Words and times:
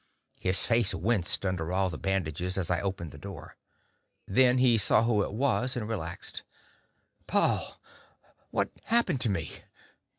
His 0.39 0.65
face 0.65 0.95
winced, 0.95 1.45
under 1.45 1.71
all 1.71 1.91
the 1.91 1.97
bandages, 1.99 2.57
as 2.57 2.71
I 2.71 2.81
opened 2.81 3.11
the 3.11 3.19
door. 3.19 3.55
Then 4.27 4.57
he 4.57 4.79
saw 4.79 5.03
who 5.03 5.21
it 5.21 5.31
was, 5.31 5.75
and 5.75 5.87
relaxed. 5.87 6.41
"Paul 7.27 7.79
what 8.49 8.71
happened 8.85 9.21
to 9.21 9.29
me? 9.29 9.59